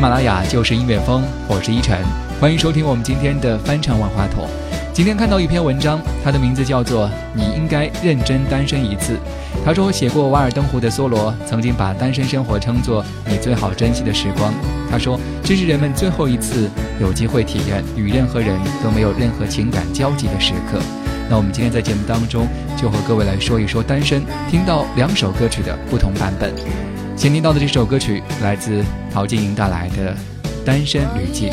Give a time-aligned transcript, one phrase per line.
[0.00, 1.98] 喜马拉雅就是音乐风，我是依晨，
[2.40, 4.48] 欢迎收听我们今天的翻唱万花筒。
[4.94, 9.12] 今天看到一篇文章，它的名字叫做《你应该认真单身一次》。
[9.62, 14.54] 他说，写过《瓦尔登湖》的梭罗曾经把单身生活称作你最好珍惜的时光。
[14.90, 20.80] 他说，这是人们最后一次有机会体验与任何人都没有任何情感交集的时刻。
[21.28, 26.54] 那我们今天在节目当中就和各位来说一说单身，听到两首歌曲的不同版本。
[27.20, 30.14] 先听到的这首歌曲来自陶晶莹带来的
[30.64, 31.50] 《单身旅记》。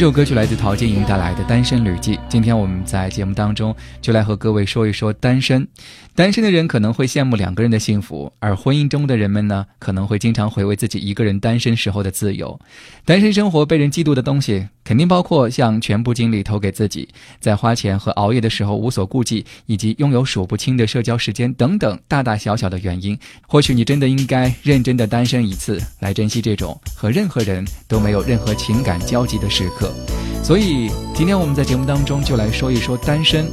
[0.00, 2.16] 这首歌曲来自陶晶莹带来的《单身旅记》。
[2.26, 5.68] 今天我们在节目当中就来和各位说一说单身。
[6.14, 12.58] 单身的人可能会羡慕两个人的幸福，而婚姻中的人们呢，可能会经常回味自己一个人单身时候的自由。
[13.04, 17.08] 单身生活被人嫉妒的东西，肯定包括像全部精力投给自己，
[17.38, 23.16] 在花钱和熬夜的时候无所顾忌，以及拥有数不清的社交时间等等大大小小的原因。
[23.46, 29.94] 或许你真的应该认真的单身一次，来珍惜这种和任何人都没有任何情感交集的时刻。
[30.42, 33.46] 所以，今天我们在节目当中就来说一说单身。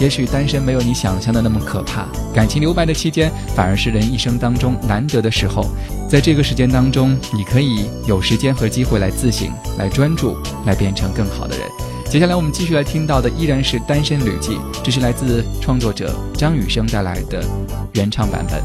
[0.00, 5.66] 也许单身没有你想象的那么可怕，感情留白的期间反而是人一生当中难得的时候。
[6.08, 9.48] 在这个时间当中，你可以有时间和机会来自省、
[9.78, 11.68] 来专注、来变成更好的人。
[12.08, 14.52] 接下来我们继续来听到的依然是《单身旅记》，
[14.82, 17.44] 这是来自创作者张雨生带来的
[17.92, 18.58] 原唱版本。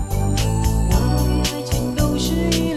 [1.53, 2.74] 爱情都是一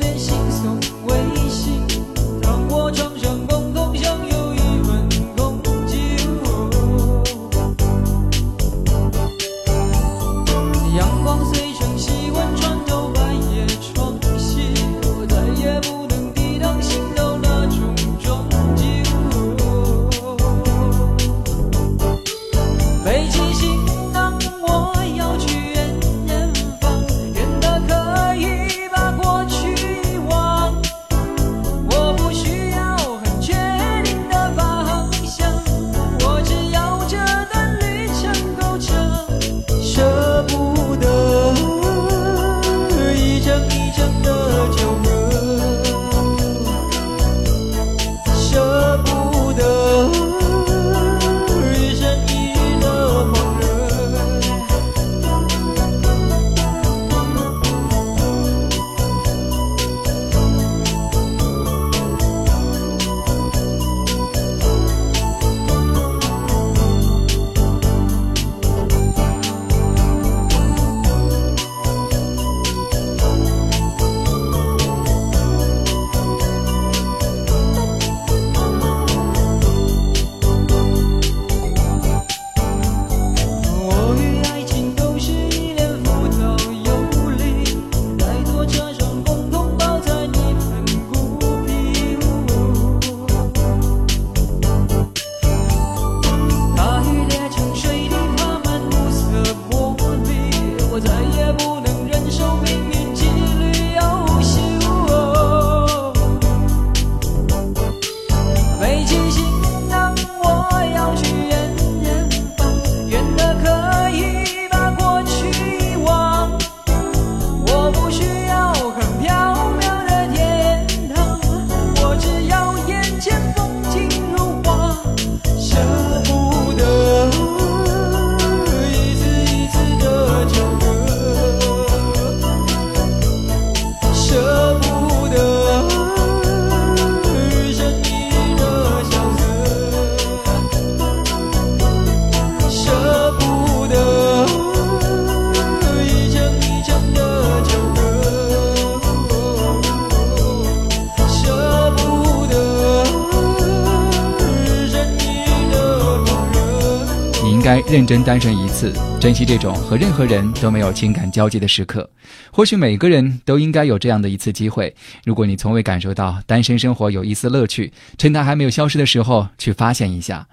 [157.68, 162.08] 该认真单身一次，珍惜这种和任何人都没有情感交集的时刻。
[162.50, 164.94] 或许每个人都应该有这样的一次机会。
[165.22, 170.48] 如果你从未感受到单身生活有一丝乐趣，趁它还没有消失的时候去发现一下。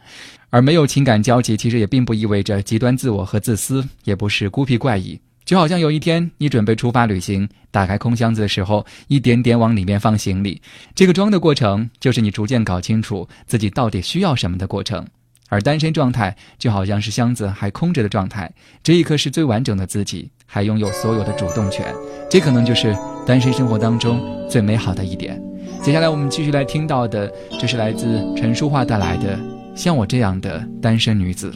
[0.49, 5.17] 而没有情感交集，其实也并不意味着极端自我和自私，也不是孤僻怪异。
[5.45, 10.61] 就好像有一天你准备出发旅行，打开空箱子的时候，一点点往里面放行李，
[10.93, 15.07] 这个装的过程，就是你逐渐搞清楚自己到底需要什么的过程。
[15.49, 18.51] 而单身状态就好像是箱子还空着的状态，
[18.83, 21.85] 这一刻是最完整的自己，还拥有所有的主动权，
[22.29, 25.41] 这可能就是单身生活当中最美好的一点。
[25.81, 29.37] 接下来我们继续来听到的，这是来自陈淑桦带来的
[29.75, 31.51] 《像我这样的单身女子》。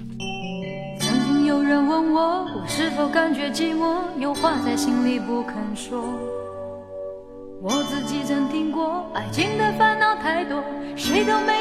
[0.99, 6.03] 曾经有人问我，我是否感觉寂寞，有话在心里不肯说。
[7.61, 10.63] 我自己曾听过，爱情的烦恼太多，
[10.95, 11.58] 谁都没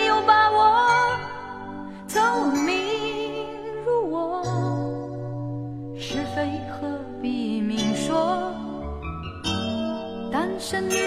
[10.70, 10.98] 身女子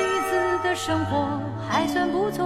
[0.63, 1.39] 的生活
[1.69, 2.43] 还算不错，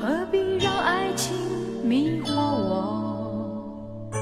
[0.00, 1.36] 何必让爱情
[1.84, 4.14] 迷惑我？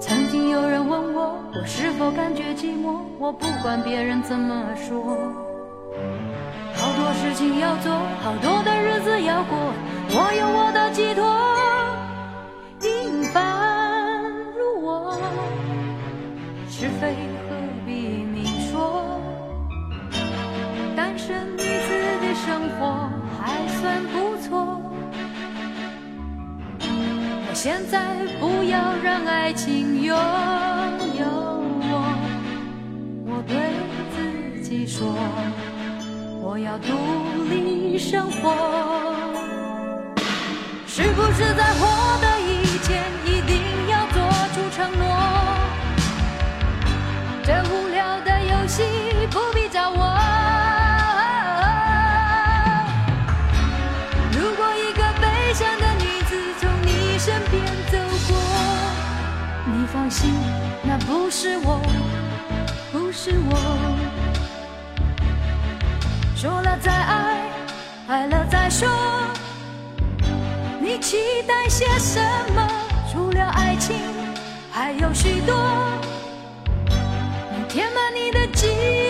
[0.00, 2.98] 曾经有人问我，我是否感觉寂寞？
[3.20, 5.00] 我不管别人怎么说。
[6.74, 7.92] 好多事情要做，
[8.24, 9.56] 好多的日子要过，
[10.10, 11.22] 我有我的寄托。
[12.80, 14.20] 平凡
[14.58, 15.16] 如我，
[16.68, 17.14] 是非
[27.64, 27.98] 现在
[28.38, 31.24] 不要让爱情拥有
[31.80, 31.88] 我，
[33.24, 33.56] 我对
[34.14, 35.16] 自己说。
[36.42, 36.92] 我要独
[37.48, 38.52] 立生活，
[40.86, 41.86] 是不是在获
[42.20, 42.73] 得以
[63.24, 63.56] 是我。
[66.36, 67.40] 说了再爱，
[68.06, 68.86] 爱了再说。
[70.78, 71.16] 你期
[71.48, 72.20] 待些什
[72.54, 72.68] 么？
[73.10, 73.96] 除了爱情，
[74.70, 75.56] 还有许多。
[77.66, 79.03] 填满你的寂寞，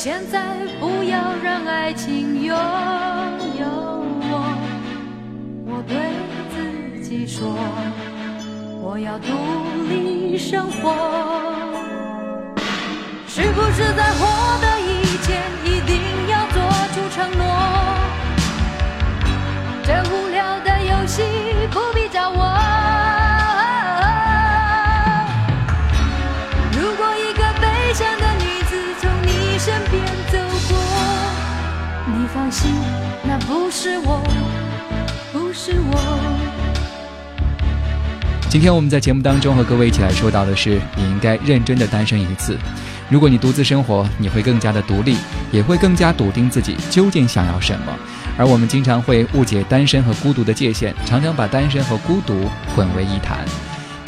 [0.00, 3.66] 现在不要让爱情拥有
[4.30, 4.32] 我，
[5.66, 5.96] 我对
[6.54, 6.56] 自
[7.04, 7.52] 己说。
[8.80, 9.26] 我要独
[9.88, 10.94] 立生活，
[13.26, 14.24] 是不是在获
[14.60, 16.62] 得以前一定要做
[16.94, 17.77] 出承诺？
[32.50, 32.70] 心，
[33.22, 34.22] 那不是我，
[35.32, 35.98] 不是我。
[38.48, 42.56] 今天我们在节目当中和各位一起来说到的是，你应该认真的单身一次。
[43.10, 45.16] 如果你独自生活，你会更加的独立，
[45.50, 47.92] 也会更加笃定自己究竟想要什么。
[48.38, 53.44] 而我们经常会误解单身和孤独的界限，常常把单身和孤独混为一谈。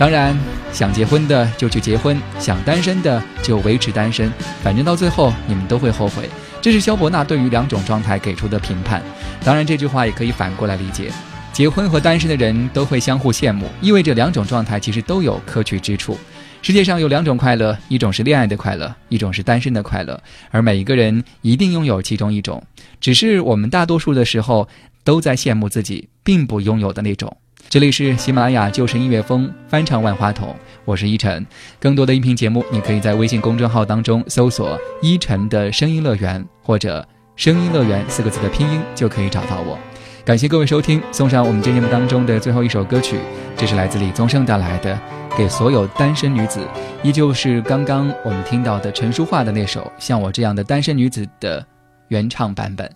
[0.01, 0.35] 当然，
[0.73, 6.27] 想结婚的就去结婚，想单身的就维持单身，反正到最后你们都会后悔。
[6.63, 9.03] 这是萧伯纳对于两种状态给出的评判。
[9.45, 11.13] 当然，这句话也可以反过来理解。
[11.53, 16.17] 结婚和单身的人都会相互羡慕，意味着两种状态其实都有可取之处。
[16.63, 20.19] 世界上有两种快乐，一种是恋爱的快乐，一种是单身的快乐，
[20.51, 22.65] 而每一个人一定拥有其中一种，
[23.03, 24.67] 只是我们大多数的时候
[25.05, 27.37] 都在羡慕自己并不拥有的那种。
[27.71, 31.47] 这里是喜马拉雅旧时音乐风翻唱万花筒，我是依晨。
[31.79, 39.79] 更多的音频节目，你可以在微信公众号当中搜索“依晨的声音乐园”或者“声音乐园”四个字的拼音就可以找到我。
[40.25, 43.21] 感谢各位收听，送上我们今节目当中的最后一首歌曲，
[43.57, 44.93] 这是来自李宗盛带来的
[45.39, 46.59] 《给所有单身女子》，
[47.05, 51.65] 依旧是刚刚我们听到的陈淑桦的那首《像我这样的单身女子》的
[52.09, 52.91] 原唱版本。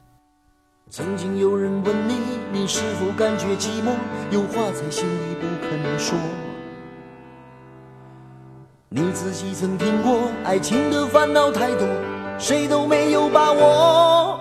[0.90, 2.14] 曾经有人问你，
[2.52, 3.94] 你是否感觉寂寞？
[4.30, 6.16] 有话在心里不肯说。
[8.90, 11.88] 你自己曾听过，爱情的烦恼太多，
[12.38, 14.38] 谁都没有把握。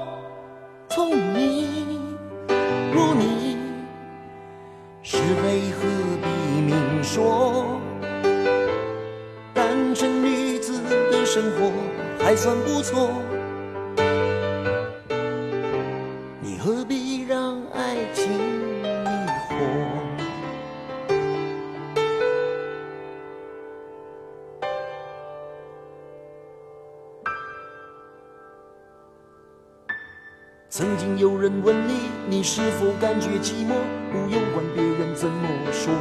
[0.89, 1.99] 聪明。
[2.93, 3.57] 如你，
[5.01, 5.87] 是非何
[6.21, 7.79] 必明说？
[9.53, 11.71] 单身女子的生活
[12.19, 13.09] 还算不错，
[30.75, 33.75] 曾经有人问你，你是否感觉寂寞？
[34.11, 35.93] 不用管别人怎么说。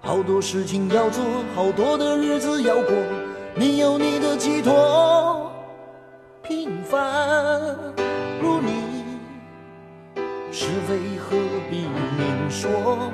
[0.00, 1.22] 好多事情要做，
[1.54, 2.94] 好多的日子要过，
[3.54, 5.52] 你有你的寄托。
[6.42, 7.76] 平凡
[8.40, 9.04] 如你，
[10.50, 11.36] 是非何
[11.70, 13.12] 必明说？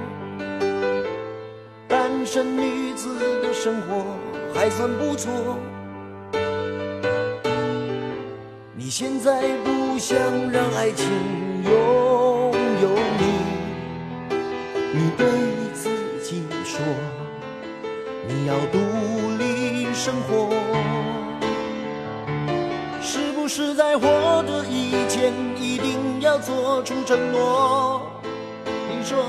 [1.88, 4.04] 单身女子的生活
[4.54, 5.59] 还算不错。
[8.97, 10.17] 现在不想
[10.53, 11.05] 让爱情
[11.65, 11.73] 拥
[12.81, 13.25] 有你，
[14.93, 15.27] 你对
[15.75, 15.91] 自
[16.23, 16.79] 己说，
[18.29, 18.79] 你要独
[19.37, 20.49] 立生活，
[23.03, 24.07] 是不是在活
[24.45, 28.01] 的以前一定要做出承诺？
[28.65, 29.27] 你说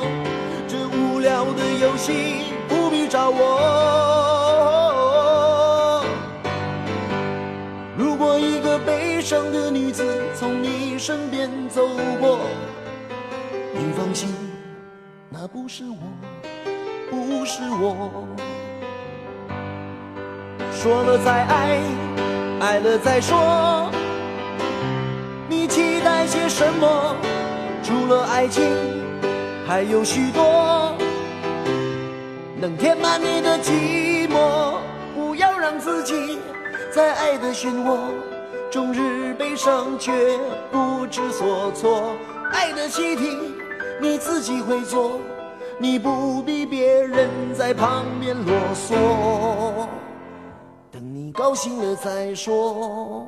[0.68, 4.05] 这无聊的游戏不必找我。
[9.26, 10.06] 个悲伤的女子
[10.36, 11.82] 从你身边走
[12.20, 12.42] 过，
[13.74, 14.30] 你放心，
[15.32, 15.98] 那不是我，
[17.10, 18.28] 不是我。
[20.72, 21.80] 说了再爱，
[22.60, 23.90] 爱了再说，
[25.50, 27.16] 你期待些什么？
[27.82, 28.64] 除了爱情，
[29.66, 30.96] 还有许多
[32.62, 34.76] 能填满你的寂寞。
[35.16, 36.38] 不要让自己
[36.94, 37.98] 在爱的漩涡，
[38.70, 39.00] 终日
[39.36, 40.38] 悲伤却
[40.72, 42.16] 不知所措。
[42.52, 43.38] 爱的习题
[44.02, 45.20] 你自己会做，
[45.78, 49.88] 你不必别人在旁边啰嗦。
[50.92, 53.28] 等你高兴了再说。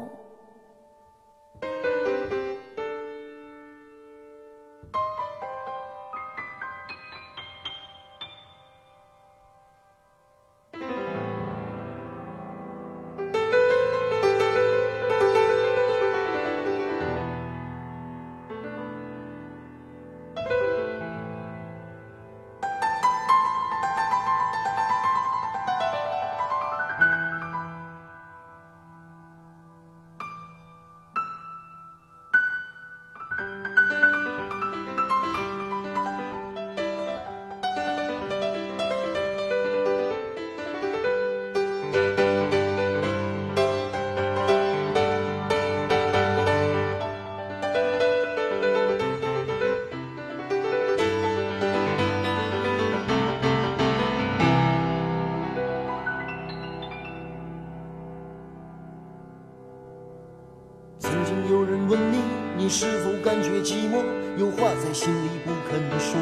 [64.87, 66.17] 在心里不肯说。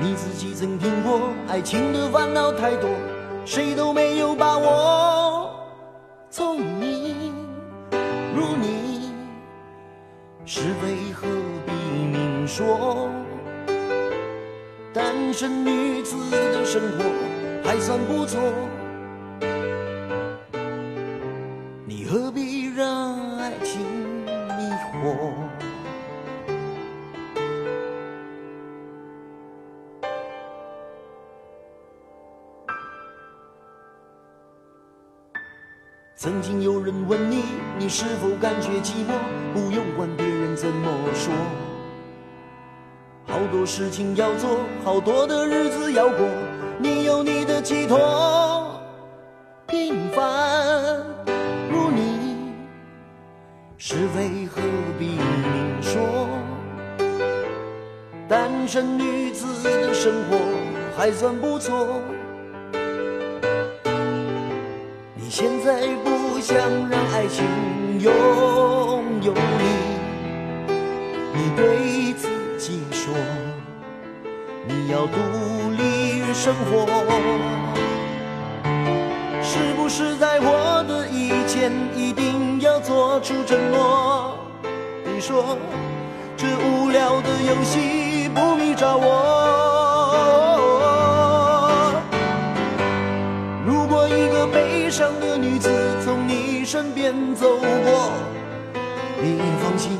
[0.00, 2.88] 你自己曾听过，爱情的烦恼太多，
[3.44, 5.50] 谁都没有把握。
[6.30, 7.34] 聪明
[8.36, 9.12] 如你，
[10.46, 11.26] 是非何
[11.66, 13.10] 必明说？
[14.94, 17.04] 单身女子的生活
[17.64, 18.40] 还算不错。
[36.80, 37.44] 有人问你，
[37.78, 39.12] 你是否感觉寂寞？
[39.52, 41.30] 不用管别人怎么说，
[43.26, 46.26] 好多事情要做，好多的日子要过，
[46.78, 48.80] 你有你的寄托。
[49.66, 51.04] 平凡
[51.70, 52.54] 如你，
[53.76, 54.62] 是非何
[54.98, 56.00] 必明说？
[58.26, 60.38] 单身女子的生活
[60.96, 62.00] 还算不错。
[65.14, 66.09] 你现在不
[66.40, 66.56] 想
[66.88, 67.44] 让爱情
[68.00, 68.10] 拥
[69.22, 69.64] 有你，
[71.34, 73.12] 你对自己说，
[74.66, 75.18] 你要独
[75.76, 76.86] 立生活。
[79.42, 84.38] 是不是在我的以前一定要做出承诺？
[85.04, 85.58] 你说
[86.36, 89.69] 这无聊的游戏不必找我。
[96.72, 98.12] 身边走过，
[99.20, 99.98] 你放心，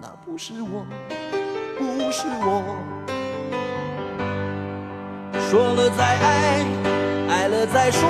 [0.00, 0.86] 那不是我，
[1.76, 2.62] 不是我。
[5.50, 6.64] 说了再爱。
[7.28, 8.08] 爱了再说，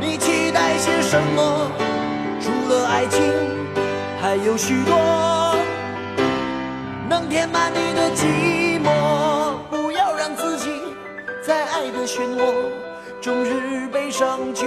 [0.00, 1.70] 你期待些什么？
[2.40, 3.22] 除了爱情，
[4.22, 4.96] 还有许多
[7.06, 9.58] 能填满你的寂寞。
[9.68, 10.70] 不要让自己
[11.46, 12.54] 在爱的漩涡，
[13.20, 14.66] 终日悲伤却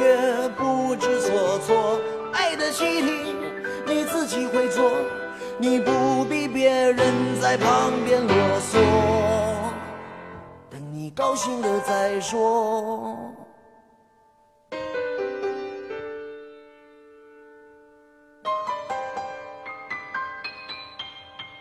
[0.58, 2.00] 不知所措。
[2.32, 3.36] 爱的习题
[3.88, 4.92] 你自己会做，
[5.58, 6.98] 你不必别人
[7.42, 8.78] 在旁边啰嗦。
[10.70, 13.18] 等你高兴了再说。